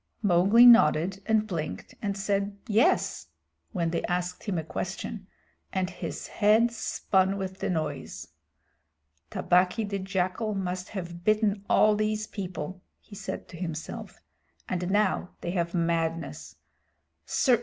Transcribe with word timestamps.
Mowgli 0.23 0.65
nodded 0.65 1.21
and 1.27 1.45
blinked, 1.45 1.93
and 2.01 2.17
said 2.17 2.57
"Yes" 2.67 3.27
when 3.71 3.91
they 3.91 4.01
asked 4.05 4.45
him 4.45 4.57
a 4.57 4.63
question, 4.63 5.27
and 5.71 5.91
his 5.91 6.25
head 6.25 6.71
spun 6.71 7.37
with 7.37 7.59
the 7.59 7.69
noise. 7.69 8.29
"Tabaqui 9.29 9.83
the 9.87 9.99
Jackal 9.99 10.55
must 10.55 10.89
have 10.97 11.23
bitten 11.23 11.63
all 11.69 11.95
these 11.95 12.25
people," 12.25 12.81
he 12.99 13.13
said 13.13 13.47
to 13.49 13.57
himself, 13.57 14.19
"and 14.67 14.89
now 14.89 15.35
they 15.41 15.51
have 15.51 15.75
madness. 15.75 16.55